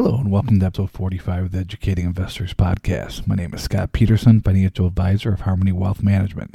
[0.00, 3.26] Hello and welcome to episode 45 of the Educating Investors Podcast.
[3.26, 6.54] My name is Scott Peterson, financial advisor of Harmony Wealth Management.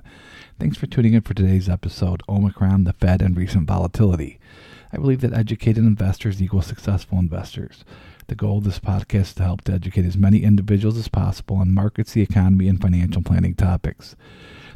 [0.58, 4.40] Thanks for tuning in for today's episode Omicron, the Fed, and recent volatility.
[4.94, 7.84] I believe that educated investors equal successful investors.
[8.28, 11.58] The goal of this podcast is to help to educate as many individuals as possible
[11.58, 14.16] on markets, the economy, and financial planning topics.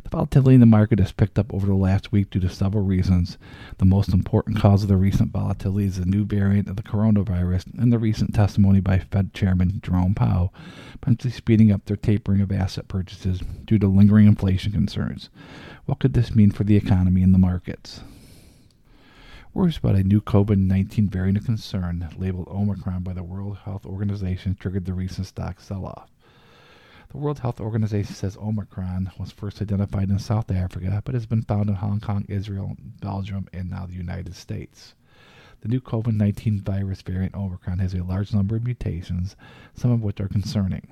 [0.10, 2.86] The volatility in the market has picked up over the last week due to several
[2.86, 3.38] reasons.
[3.78, 7.78] The most important cause of the recent volatility is the new variant of the coronavirus
[7.78, 10.54] and the recent testimony by Fed Chairman Jerome Powell,
[11.02, 15.30] potentially speeding up their tapering of asset purchases due to lingering inflation concerns.
[15.88, 18.00] What could this mean for the economy and the markets?
[19.54, 23.86] Worries about a new COVID 19 variant of concern, labeled Omicron by the World Health
[23.86, 26.10] Organization, triggered the recent stock sell off.
[27.10, 31.42] The World Health Organization says Omicron was first identified in South Africa, but has been
[31.42, 34.94] found in Hong Kong, Israel, Belgium, and now the United States.
[35.62, 39.38] The new COVID 19 virus variant Omicron has a large number of mutations,
[39.74, 40.86] some of which are concerning.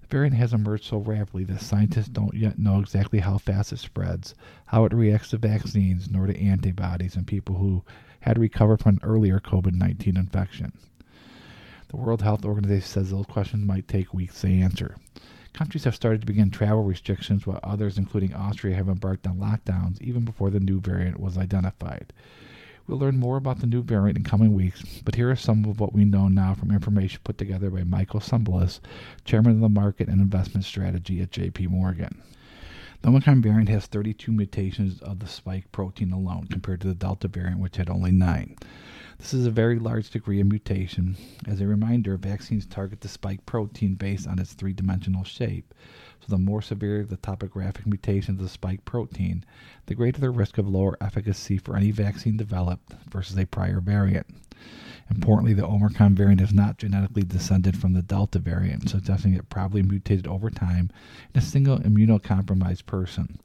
[0.00, 3.78] The variant has emerged so rapidly that scientists don't yet know exactly how fast it
[3.78, 4.34] spreads,
[4.66, 7.84] how it reacts to vaccines, nor to antibodies in people who
[8.20, 10.72] had recovered from an earlier COVID 19 infection.
[11.92, 14.96] The World Health Organization says those questions might take weeks to answer.
[15.52, 20.00] Countries have started to begin travel restrictions, while others, including Austria, have embarked on lockdowns
[20.00, 22.14] even before the new variant was identified.
[22.86, 25.80] We'll learn more about the new variant in coming weeks, but here are some of
[25.80, 28.80] what we know now from information put together by Michael Cembalest,
[29.26, 32.22] Chairman of the Market and Investment Strategy at JP Morgan.
[33.02, 37.28] The Omicron variant has 32 mutations of the spike protein alone, compared to the Delta
[37.28, 38.56] variant, which had only 9.
[39.22, 41.16] This is a very large degree of mutation.
[41.46, 45.72] As a reminder, vaccines target the spike protein based on its three dimensional shape.
[46.18, 49.44] So, the more severe the topographic mutation of the spike protein,
[49.86, 54.26] the greater the risk of lower efficacy for any vaccine developed versus a prior variant.
[55.08, 59.84] Importantly, the Omicron variant is not genetically descended from the Delta variant, suggesting it probably
[59.84, 60.90] mutated over time
[61.32, 63.38] in a single immunocompromised person.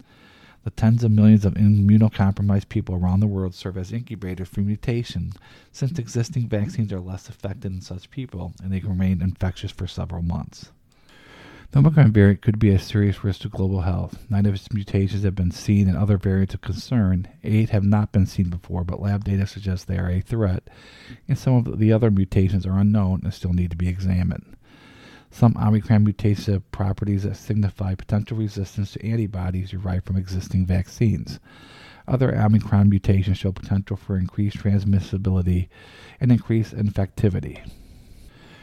[0.67, 5.31] The tens of millions of immunocompromised people around the world serve as incubators for mutation,
[5.71, 9.87] since existing vaccines are less effective in such people and they can remain infectious for
[9.87, 10.73] several months.
[11.71, 14.25] The Omicron variant could be a serious risk to global health.
[14.29, 17.29] Nine of its mutations have been seen in other variants of concern.
[17.45, 20.69] Eight have not been seen before, but lab data suggests they are a threat,
[21.29, 24.56] and some of the other mutations are unknown and still need to be examined.
[25.29, 31.39] Some Omicron mutations have properties that signify potential resistance to antibodies derived from existing vaccines.
[32.07, 35.67] Other Omicron mutations show potential for increased transmissibility
[36.21, 37.59] and increased infectivity.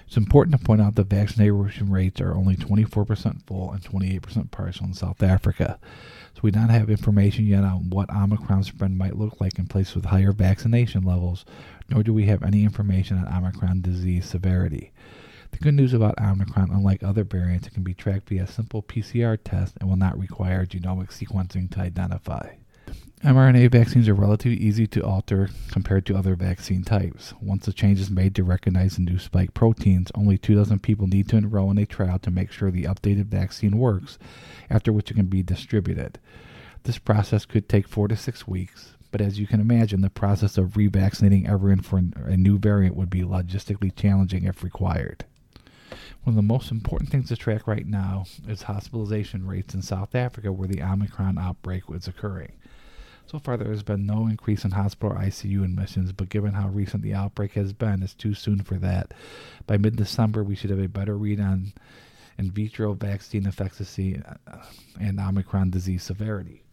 [0.06, 4.86] It's important to point out that vaccination rates are only 24% full and 28% partial
[4.86, 5.78] in South Africa.
[6.34, 9.96] So we don't have information yet on what Omicron spread might look like in places
[9.96, 11.44] with higher vaccination levels,
[11.88, 14.92] nor do we have any information on Omicron disease severity.
[15.50, 18.82] The good news about Omicron, unlike other variants, it can be tracked via a simple
[18.82, 22.54] PCR test and will not require genomic sequencing to identify.
[23.22, 27.32] mRNA vaccines are relatively easy to alter compared to other vaccine types.
[27.40, 31.06] Once the change is made to recognize the new spike proteins, only two dozen people
[31.06, 34.18] need to enroll in a trial to make sure the updated vaccine works,
[34.68, 36.18] after which it can be distributed.
[36.82, 40.58] This process could take four to six weeks, but as you can imagine, the process
[40.58, 45.24] of revaccinating everyone for a new variant would be logistically challenging if required.
[46.24, 50.14] One of the most important things to track right now is hospitalization rates in South
[50.14, 52.52] Africa where the Omicron outbreak is occurring.
[53.26, 57.02] So far, there has been no increase in hospital ICU admissions, but given how recent
[57.02, 59.12] the outbreak has been, it's too soon for that.
[59.66, 61.74] By mid December, we should have a better read on
[62.38, 64.56] in vitro vaccine efficacy uh,
[64.98, 66.63] and Omicron disease severity.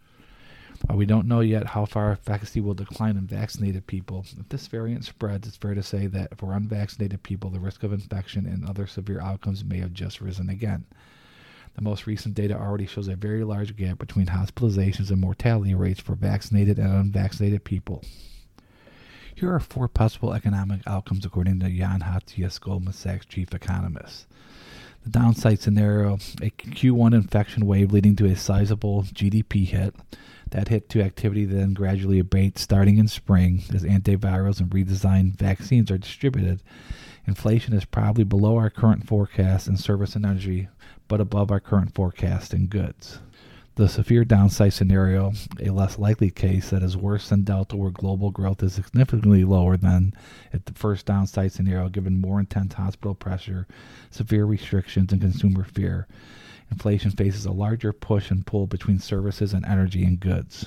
[0.86, 4.68] While we don't know yet how far efficacy will decline in vaccinated people, if this
[4.68, 8.68] variant spreads, it's fair to say that for unvaccinated people, the risk of infection and
[8.68, 10.86] other severe outcomes may have just risen again.
[11.76, 16.02] The most recent data already shows a very large gap between hospitalizations and mortality rates
[16.02, 18.04] for vaccinated and unvaccinated people.
[19.34, 24.28] Here are four possible economic outcomes according to Jan Hatzius, Goldman Sachs chief economist.
[25.04, 29.96] The downside scenario a Q1 infection wave leading to a sizable GDP hit,
[30.52, 35.90] that hit to activity then gradually abates starting in spring as antivirals and redesigned vaccines
[35.90, 36.62] are distributed.
[37.26, 40.68] Inflation is probably below our current forecast in service and energy,
[41.08, 43.20] but above our current forecast in goods.
[43.76, 45.32] The severe downside scenario,
[45.62, 49.78] a less likely case that is worse than Delta, where global growth is significantly lower
[49.78, 50.14] than
[50.52, 53.68] at the first downside scenario, given more intense hospital pressure,
[54.10, 56.08] severe restrictions, and consumer fear
[56.72, 60.66] inflation faces a larger push and pull between services and energy and goods.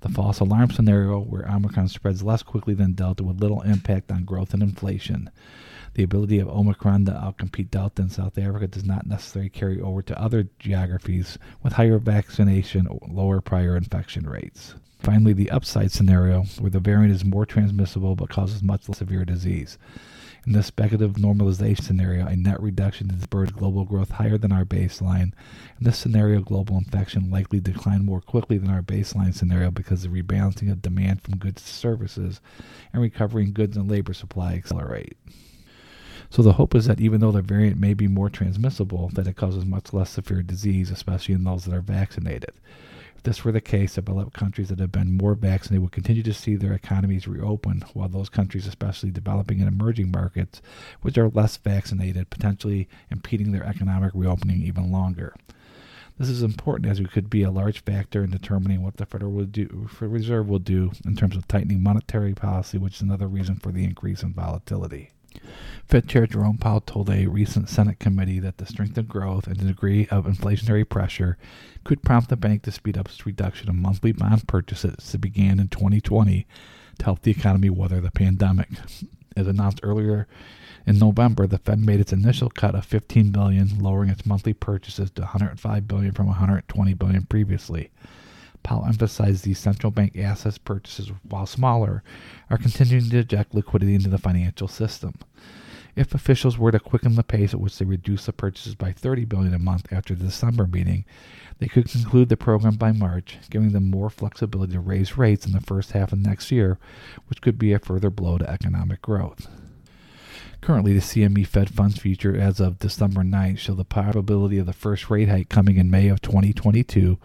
[0.00, 4.24] The false alarm scenario, where Omicron spreads less quickly than Delta with little impact on
[4.24, 5.28] growth and inflation.
[5.94, 10.00] The ability of Omicron to outcompete Delta in South Africa does not necessarily carry over
[10.02, 14.74] to other geographies with higher vaccination or lower prior infection rates.
[15.00, 19.24] Finally, the upside scenario, where the variant is more transmissible but causes much less severe
[19.24, 19.78] disease.
[20.48, 24.64] In this speculative normalization scenario, a net reduction in spurs global growth higher than our
[24.64, 25.32] baseline.
[25.78, 30.08] In this scenario, global infection likely decline more quickly than our baseline scenario because the
[30.08, 32.40] rebalancing of demand from goods to services
[32.94, 35.18] and recovering goods and labor supply accelerate.
[36.30, 39.36] So the hope is that even though the variant may be more transmissible, that it
[39.36, 42.52] causes much less severe disease, especially in those that are vaccinated.
[43.18, 46.32] If this were the case, developed countries that have been more vaccinated would continue to
[46.32, 50.62] see their economies reopen, while those countries, especially developing and emerging markets,
[51.02, 55.34] which are less vaccinated, potentially impeding their economic reopening even longer.
[56.16, 59.32] This is important as it could be a large factor in determining what the Federal
[59.32, 63.82] Reserve will do in terms of tightening monetary policy, which is another reason for the
[63.82, 65.10] increase in volatility.
[65.86, 69.56] Fed Chair Jerome Powell told a recent Senate committee that the strength of growth and
[69.56, 71.38] the degree of inflationary pressure
[71.84, 75.58] could prompt the bank to speed up its reduction of monthly bond purchases that began
[75.58, 76.46] in 2020
[76.98, 78.68] to help the economy weather the pandemic.
[79.36, 80.26] As announced earlier
[80.86, 85.10] in November, the Fed made its initial cut of 15 billion, lowering its monthly purchases
[85.12, 87.90] to 105 billion from 120 billion previously.
[88.62, 92.02] Powell emphasized these central bank assets purchases, while smaller,
[92.50, 95.14] are continuing to inject liquidity into the financial system.
[95.96, 99.24] If officials were to quicken the pace at which they reduce the purchases by 30
[99.24, 101.04] billion a month after the December meeting,
[101.58, 105.52] they could conclude the program by March, giving them more flexibility to raise rates in
[105.52, 106.78] the first half of next year,
[107.26, 109.48] which could be a further blow to economic growth.
[110.60, 114.72] Currently, the CME Fed Funds future as of December 9th show the probability of the
[114.72, 117.18] first rate hike coming in May of 2022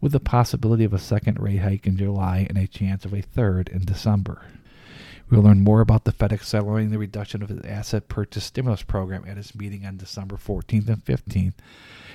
[0.00, 3.20] with the possibility of a second rate hike in July and a chance of a
[3.20, 4.42] third in December.
[5.28, 8.82] We will learn more about the Fed accelerating the reduction of its asset purchase stimulus
[8.82, 11.54] program at its meeting on December 14th and 15th,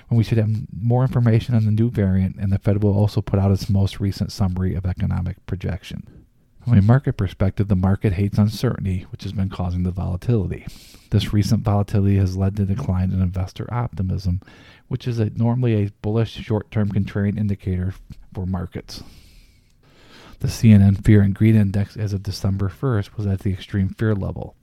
[0.07, 3.21] when we should have more information on the new variant, and the Fed will also
[3.21, 6.23] put out its most recent summary of economic projection.
[6.63, 10.65] From a market perspective, the market hates uncertainty, which has been causing the volatility.
[11.10, 14.39] This recent volatility has led to decline in investor optimism,
[14.88, 17.94] which is a, normally a bullish short-term contrarian indicator
[18.33, 19.04] for markets.
[20.39, 24.15] The CNN Fear and Greed Index as of December 1st was at the extreme fear
[24.15, 24.56] level.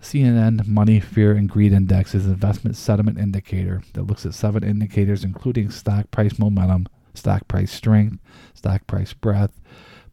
[0.00, 4.34] The CNN Money Fear and Greed Index is an investment sentiment indicator that looks at
[4.34, 8.18] seven indicators including stock price momentum, stock price strength,
[8.54, 9.59] stock price breadth,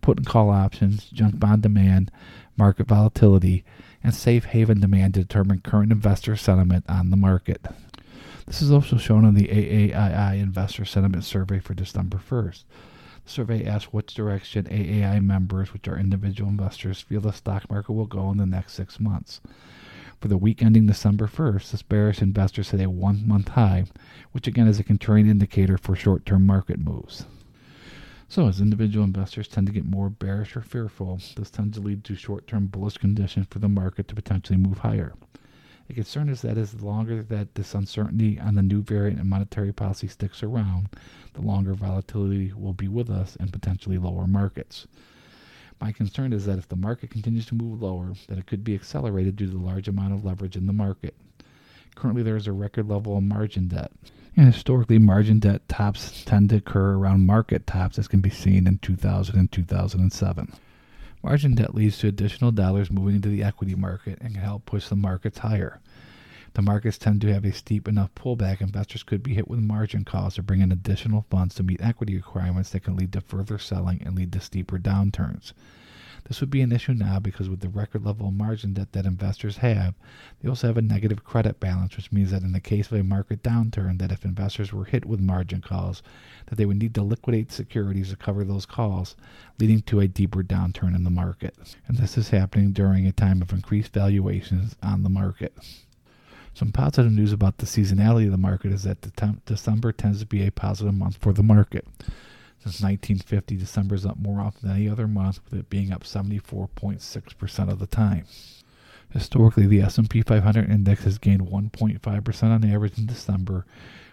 [0.02, 2.12] put and call options, junk bond demand,
[2.58, 3.64] market volatility,
[4.04, 7.66] and safe haven demand to determine current investor sentiment on the market.
[8.46, 12.64] This is also shown in the AAII Investor Sentiment Survey for December 1st.
[13.26, 17.92] The survey asks which direction AAII members, which are individual investors, feel the stock market
[17.92, 19.42] will go in the next six months.
[20.22, 23.86] For the week ending December 1st, this bearish investors hit a one month high,
[24.32, 27.26] which again is a contrarian indicator for short term market moves.
[28.30, 32.04] So, as individual investors tend to get more bearish or fearful, this tends to lead
[32.04, 35.14] to short term bullish conditions for the market to potentially move higher.
[35.88, 39.72] The concern is that as longer that this uncertainty on the new variant and monetary
[39.72, 40.90] policy sticks around,
[41.34, 44.88] the longer volatility will be with us and potentially lower markets.
[45.80, 48.76] My concern is that if the market continues to move lower, that it could be
[48.76, 51.16] accelerated due to the large amount of leverage in the market.
[51.98, 53.92] Currently, there is a record level of margin debt.
[54.36, 58.68] And historically, margin debt tops tend to occur around market tops, as can be seen
[58.68, 60.54] in 2000 and 2007.
[61.24, 64.88] Margin debt leads to additional dollars moving into the equity market and can help push
[64.88, 65.80] the markets higher.
[66.54, 70.06] The markets tend to have a steep enough pullback, investors could be hit with margin
[70.06, 73.58] calls or bring in additional funds to meet equity requirements that can lead to further
[73.58, 75.54] selling and lead to steeper downturns.
[76.28, 79.06] This would be an issue now because with the record level of margin debt that
[79.06, 79.96] investors have,
[80.42, 83.04] they also have a negative credit balance, which means that in the case of a
[83.04, 86.04] market downturn, that if investors were hit with margin calls,
[86.48, 89.16] that they would need to liquidate securities to cover those calls,
[89.58, 91.56] leading to a deeper downturn in the market.
[91.88, 95.54] And this is happening during a time of increased valuations on the market.
[96.54, 100.46] Some positive news about the seasonality of the market is that December tends to be
[100.46, 101.88] a positive month for the market.
[102.60, 106.04] Since 1950, December is up more often than any other month, with it being up
[106.04, 108.26] 74.6% of the time.
[109.10, 113.66] Historically, the S&P 500 index has gained 1.5% on average in December,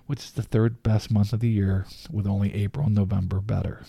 [0.06, 3.82] which is the third best month of the year, with only April and November better.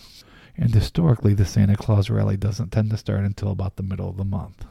[0.58, 4.18] And historically, the Santa Claus rally doesn't tend to start until about the middle of
[4.18, 4.66] the month.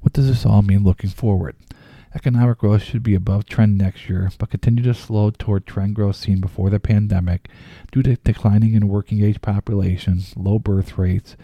[0.00, 1.56] What does this all mean looking forward?
[2.16, 6.16] Economic growth should be above trend next year, but continue to slow toward trend growth
[6.16, 7.46] seen before the pandemic
[7.92, 11.36] due to declining in working age population, low birth rates,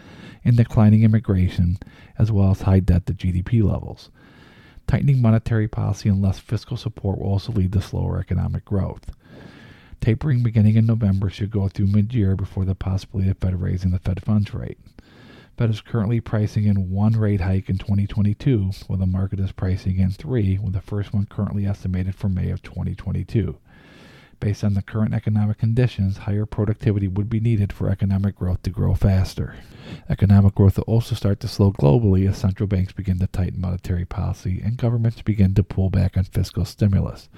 [0.42, 1.78] and declining immigration,
[2.18, 4.08] as well as high debt to GDP levels.
[4.86, 9.10] Tightening monetary policy and less fiscal support will also lead to slower economic growth.
[10.00, 13.90] Tapering beginning in November should go through mid year before the possibility of Fed raising
[13.90, 14.78] the Fed funds rate.
[15.62, 20.00] Fed is currently pricing in one rate hike in 2022, while the market is pricing
[20.00, 23.56] in three, with the first one currently estimated for May of 2022.
[24.40, 28.70] Based on the current economic conditions, higher productivity would be needed for economic growth to
[28.70, 29.54] grow faster.
[30.08, 34.04] Economic growth will also start to slow globally as central banks begin to tighten monetary
[34.04, 37.28] policy and governments begin to pull back on fiscal stimulus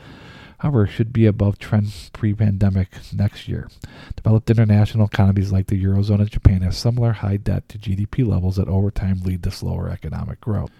[0.65, 3.69] however, should be above trend pre pandemic next year.
[4.17, 8.57] Developed international economies like the Eurozone and Japan have similar high debt to GDP levels
[8.57, 10.71] that over time lead to slower economic growth.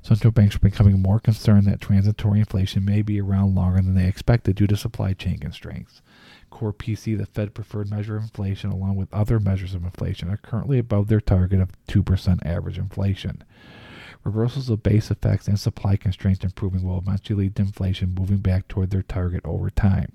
[0.00, 4.08] Central banks are becoming more concerned that transitory inflation may be around longer than they
[4.08, 6.00] expected due to supply chain constraints.
[6.48, 10.38] Core PCE, the Fed preferred measure of inflation, along with other measures of inflation, are
[10.38, 13.44] currently above their target of 2% average inflation.
[14.24, 18.66] Reversals of base effects and supply constraints improving will eventually lead to inflation moving back
[18.68, 20.12] toward their target over time.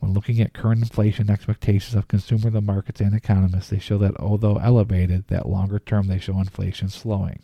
[0.00, 4.18] When looking at current inflation expectations of consumer, the markets, and economists, they show that
[4.18, 7.40] although elevated, that longer term they show inflation slowing.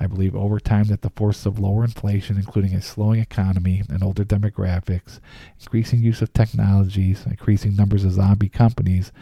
[0.00, 4.02] I believe over time that the forces of lower inflation, including a slowing economy and
[4.02, 5.20] older demographics,
[5.60, 9.12] increasing use of technologies, increasing numbers of zombie companies,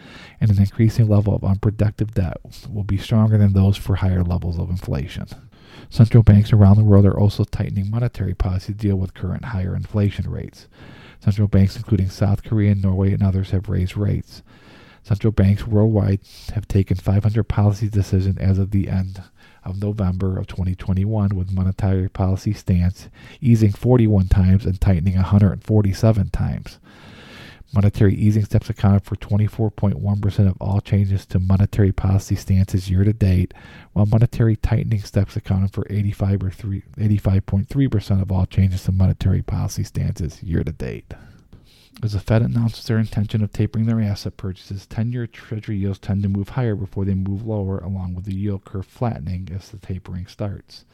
[0.40, 2.36] and an increasing level of unproductive debt,
[2.70, 5.26] will be stronger than those for higher levels of inflation.
[5.88, 9.74] Central banks around the world are also tightening monetary policy to deal with current higher
[9.74, 10.68] inflation rates.
[11.20, 14.42] Central banks, including South Korea, Norway, and others, have raised rates.
[15.02, 16.20] Central banks worldwide
[16.54, 19.22] have taken 500 policy decisions as of the end
[19.64, 23.08] of November of 2021, with monetary policy stance
[23.40, 26.78] easing 41 times and tightening 147 times.
[27.72, 33.12] Monetary easing steps accounted for 24.1% of all changes to monetary policy stances year to
[33.12, 33.54] date,
[33.92, 39.42] while monetary tightening steps accounted for 85 or 3, 85.3% of all changes to monetary
[39.42, 41.14] policy stances year to date.
[42.02, 45.98] As the Fed announces their intention of tapering their asset purchases, 10 year Treasury yields
[45.98, 49.68] tend to move higher before they move lower, along with the yield curve flattening as
[49.68, 50.84] the tapering starts.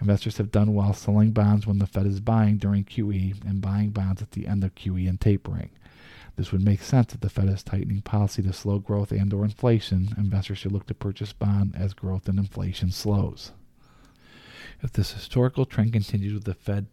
[0.00, 3.90] Investors have done well selling bonds when the Fed is buying during QE and buying
[3.90, 5.70] bonds at the end of QE and tapering.
[6.38, 9.44] This would make sense if the Fed is tightening policy to slow growth and or
[9.44, 10.14] inflation.
[10.16, 13.50] Investors should look to purchase bond as growth and inflation slows.
[14.80, 16.86] If this historical trend continues with the Fed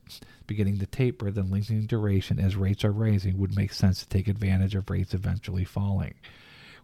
[0.48, 4.28] beginning to taper, then lengthening duration as rates are rising would make sense to take
[4.28, 6.16] advantage of rates eventually falling.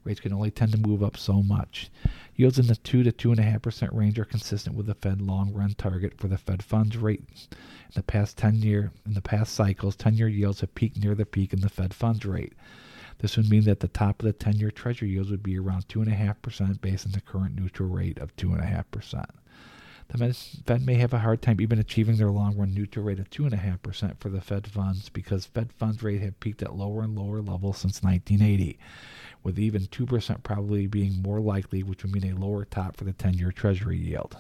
[0.03, 1.89] Rates can only tend to move up so much.
[2.35, 6.17] Yields in the 2 to 2.5% range are consistent with the Fed long run target
[6.17, 10.27] for the Fed funds rate in the past 10 year in the past cycles, 10-year
[10.27, 12.53] yields have peaked near the peak in the Fed funds rate.
[13.19, 16.81] This would mean that the top of the 10-year Treasury yields would be around 2.5%
[16.81, 19.25] based on the current neutral rate of 2.5%.
[20.13, 20.33] The
[20.65, 24.27] Fed may have a hard time even achieving their long-run neutral rate of 2.5% for
[24.27, 28.03] the Fed funds because Fed funds rate have peaked at lower and lower levels since
[28.03, 28.77] 1980,
[29.41, 33.13] with even 2% probably being more likely, which would mean a lower top for the
[33.13, 34.35] 10-year Treasury yield.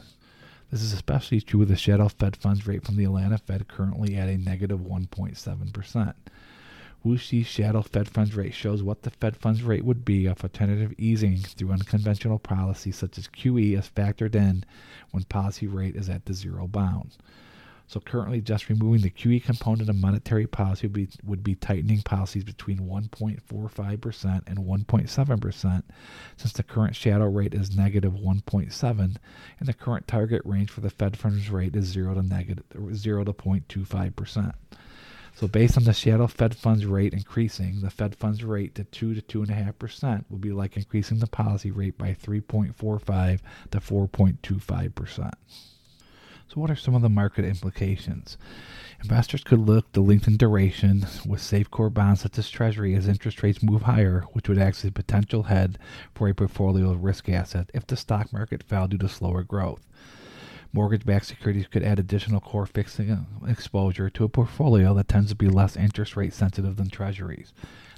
[0.71, 4.15] This is especially true with the shadow Fed funds rate from the Atlanta Fed currently
[4.15, 6.13] at a negative 1.7%.
[7.03, 10.49] Wu-Xia shadow Fed funds rate shows what the Fed funds rate would be if a
[10.49, 14.63] tentative easing through unconventional policy such as QE is factored in
[15.09, 17.17] when policy rate is at the zero bound.
[17.87, 22.03] So currently, just removing the QE component of monetary policy would be, would be tightening
[22.03, 25.83] policies between 1.45% and 1.7%,
[26.37, 30.89] since the current shadow rate is negative 1.7, and the current target range for the
[30.89, 34.53] Fed funds rate is 0 to negative 0 to 0.25%.
[35.35, 39.19] So based on the shadow Fed funds rate increasing, the Fed funds rate to 2
[39.19, 43.39] to 2.5% would be like increasing the policy rate by 3.45
[43.71, 45.31] to 4.25%.
[46.53, 48.37] So, what are some of the market implications?
[49.01, 53.41] Investors could look to lengthen duration with safe core bonds such as Treasury as interest
[53.41, 55.79] rates move higher, which would act as a potential head
[56.13, 59.87] for a portfolio of risk asset if the stock market fell due to slower growth.
[60.73, 65.35] Mortgage backed securities could add additional core fixing exposure to a portfolio that tends to
[65.35, 67.53] be less interest rate sensitive than treasuries.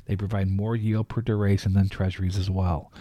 [0.06, 2.92] They provide more yield per duration than treasuries as well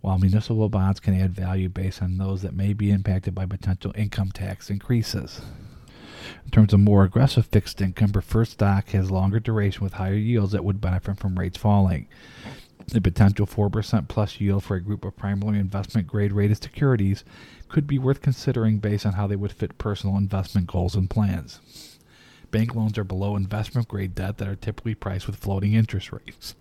[0.00, 3.92] while municipal bonds can add value based on those that may be impacted by potential
[3.96, 5.42] income tax increases.
[6.44, 10.52] In terms of more aggressive fixed income, preferred stock has longer duration with higher yields
[10.52, 12.08] that would benefit from rates falling.
[12.88, 17.24] The potential 4% plus yield for a group of primarily investment grade rated securities
[17.70, 21.60] could be worth considering based on how they would fit personal investment goals and plans.
[22.50, 26.56] Bank loans are below investment grade debt that are typically priced with floating interest rates.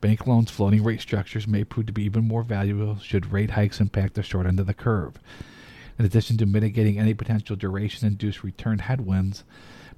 [0.00, 3.80] Bank loans' floating rate structures may prove to be even more valuable should rate hikes
[3.80, 5.16] impact the short end of the curve.
[5.96, 9.44] In addition to mitigating any potential duration induced return headwinds,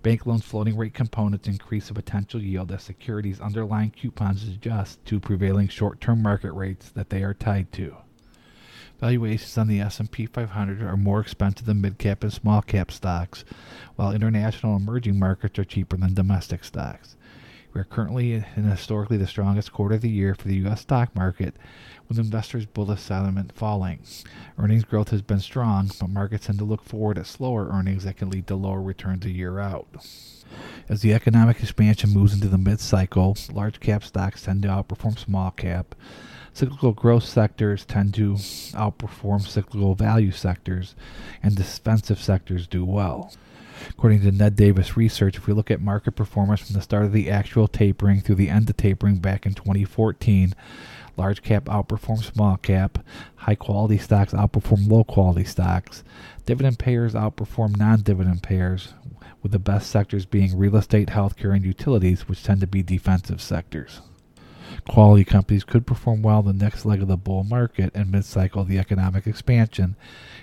[0.02, 5.18] bank loans floating rate components increase the potential yield as securities underlying coupons adjust to
[5.18, 7.96] prevailing short term market rates that they are tied to.
[9.00, 13.44] Valuations on the S&P 500 are more expensive than mid-cap and small-cap stocks,
[13.96, 17.16] while international emerging markets are cheaper than domestic stocks.
[17.74, 20.82] We are currently in historically the strongest quarter of the year for the U.S.
[20.82, 21.56] stock market,
[22.08, 23.98] with investors' bullish sentiment falling.
[24.56, 28.16] Earnings growth has been strong, but markets tend to look forward at slower earnings that
[28.16, 29.88] can lead to lower returns a year out.
[30.88, 35.18] As the economic expansion moves into the mid cycle, large cap stocks tend to outperform
[35.18, 35.96] small cap.
[36.54, 40.94] Cyclical growth sectors tend to outperform cyclical value sectors,
[41.42, 43.32] and defensive sectors do well.
[43.90, 47.12] According to Ned Davis Research, if we look at market performance from the start of
[47.12, 50.54] the actual tapering through the end of tapering back in 2014,
[51.16, 53.00] large cap outperform small cap,
[53.34, 56.04] high quality stocks outperform low quality stocks,
[56.46, 58.94] dividend payers outperform non dividend payers,
[59.42, 63.42] with the best sectors being real estate, healthcare, and utilities, which tend to be defensive
[63.42, 64.00] sectors.
[64.88, 68.24] Quality companies could perform well in the next leg of the bull market and mid
[68.24, 69.96] cycle of the economic expansion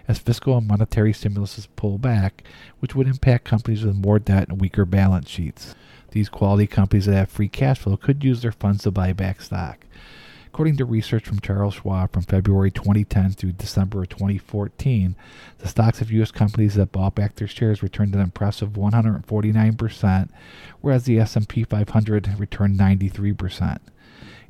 [0.08, 2.44] as fiscal and monetary stimuluses pull back,
[2.80, 5.76] which would impact companies with more debt and weaker balance sheets.
[6.10, 9.42] These quality companies that have free cash flow could use their funds to buy back
[9.42, 9.86] stock.
[10.54, 15.16] According to research from Charles Schwab from February 2010 through December 2014,
[15.60, 16.30] the stocks of U.S.
[16.30, 20.30] companies that bought back their shares returned an impressive 149%,
[20.82, 23.78] whereas the S&P 500 returned 93%.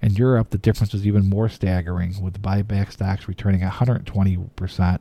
[0.01, 4.99] In Europe, the difference was even more staggering, with buyback stocks returning 120%,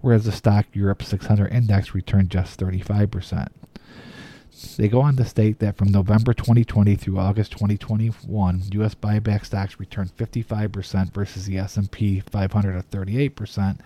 [0.00, 3.48] whereas the STOXX Europe 600 index returned just 35%.
[4.76, 8.94] They go on to state that from November 2020 through August 2021, U.S.
[8.94, 13.78] buyback stocks returned 55% versus the S&P 500 at 38%,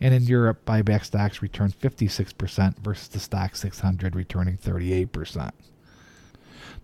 [0.00, 5.52] and in Europe, buyback stocks returned 56% versus the STOXX 600 returning 38%.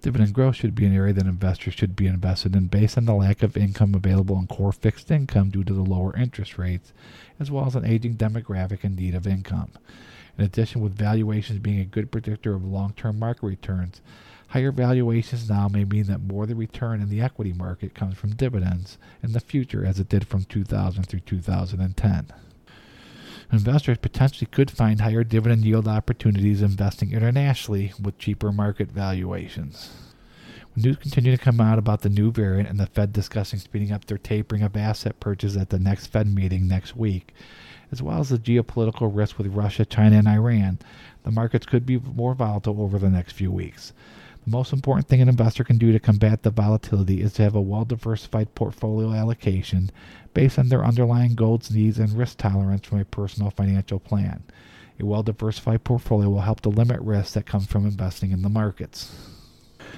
[0.03, 3.15] Dividend growth should be an area that investors should be invested in based on the
[3.15, 6.93] lack of income available in core fixed income due to the lower interest rates,
[7.41, 9.71] as well as an aging demographic in need of income.
[10.39, 14.01] In addition, with valuations being a good predictor of long term market returns,
[14.49, 18.17] higher valuations now may mean that more of the return in the equity market comes
[18.17, 22.33] from dividends in the future as it did from 2000 through 2010.
[23.53, 29.91] Investors potentially could find higher dividend yield opportunities investing internationally with cheaper market valuations.
[30.75, 33.93] When news continue to come out about the new variant and the Fed discussing speeding
[33.93, 37.33] up their tapering of asset purchases at the next Fed meeting next week,
[37.93, 40.79] as well as the geopolitical risk with Russia, China, and Iran,
[41.23, 43.93] the markets could be more volatile over the next few weeks.
[44.47, 47.57] The most important thing an investor can do to combat the volatility is to have
[47.57, 49.91] a well diversified portfolio allocation
[50.35, 54.45] based on their underlying goals, needs, and risk tolerance from a personal financial plan.
[55.01, 58.49] A well diversified portfolio will help to limit risks that come from investing in the
[58.49, 59.13] markets.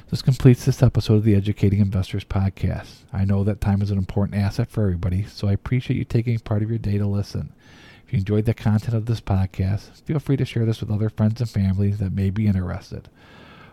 [0.09, 3.01] This completes this episode of the Educating Investors Podcast.
[3.13, 6.39] I know that time is an important asset for everybody, so I appreciate you taking
[6.39, 7.53] part of your day to listen.
[8.07, 11.11] If you enjoyed the content of this podcast, feel free to share this with other
[11.11, 13.11] friends and family that may be interested.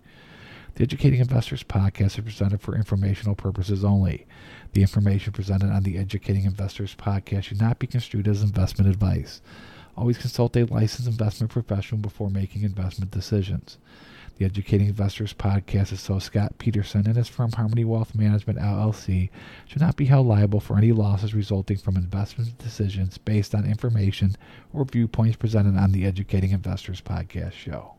[0.75, 4.25] The Educating Investors podcast is presented for informational purposes only.
[4.73, 9.41] The information presented on the Educating Investors podcast should not be construed as investment advice.
[9.97, 13.77] Always consult a licensed investment professional before making investment decisions.
[14.39, 19.29] The Educating Investors podcast is so Scott Peterson and his firm Harmony Wealth Management LLC
[19.65, 24.37] should not be held liable for any losses resulting from investment decisions based on information
[24.71, 27.98] or viewpoints presented on the Educating Investors podcast show.